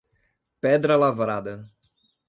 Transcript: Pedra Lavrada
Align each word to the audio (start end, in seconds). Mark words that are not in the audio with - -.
Pedra 0.59 0.95
Lavrada 0.97 1.69